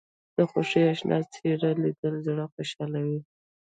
د 0.35 0.37
خوښۍ 0.49 0.83
اشنا 0.91 1.17
څېره 1.33 1.71
لیدل 1.83 2.15
زړه 2.27 2.45
خوشحالوي 2.53 3.19